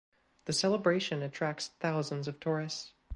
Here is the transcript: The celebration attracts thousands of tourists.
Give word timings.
The 0.45 0.53
celebration 0.53 1.21
attracts 1.21 1.67
thousands 1.79 2.27
of 2.27 2.39
tourists. 2.39 2.93